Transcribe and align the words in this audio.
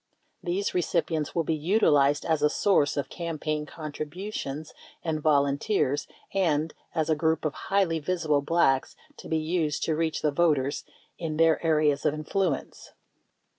These 0.41 0.71
recipi 0.71 1.15
ents 1.15 1.35
will 1.35 1.43
be 1.43 1.53
utilized 1.53 2.25
as 2.25 2.41
a 2.41 2.49
source 2.49 2.97
of 2.97 3.07
campaign 3.07 3.67
contributions 3.67 4.73
and 5.03 5.21
volunteers, 5.21 6.07
and 6.33 6.73
as 6.95 7.07
a 7.07 7.15
group 7.15 7.45
of 7.45 7.53
highly 7.53 7.99
visible 7.99 8.41
Blacks 8.41 8.95
to 9.17 9.29
be 9.29 9.37
used 9.37 9.83
to 9.83 9.95
reach 9.95 10.23
the 10.23 10.31
voters 10.31 10.85
in 11.19 11.37
their 11.37 11.63
areas 11.63 12.03
of 12.03 12.15
influence. 12.15 12.93